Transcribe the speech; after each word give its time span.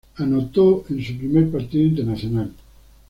Anotó 0.15 0.77
contra 0.79 0.95
en 0.95 1.03
su 1.05 1.15
primer 1.19 1.51
partido 1.51 1.83
internacional. 1.83 2.51